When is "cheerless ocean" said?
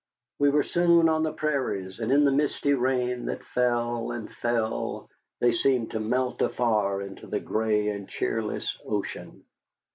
8.09-9.43